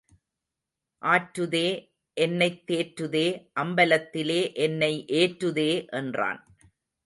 ஆற்றுதே, 1.01 1.93
என்னைத் 2.13 2.71
தேற்றுதே, 2.71 3.49
அம்பலத்திலே 3.59 4.53
என்னை 4.53 5.05
ஏற்றுதே 5.07 5.89
என்றான். 5.89 6.45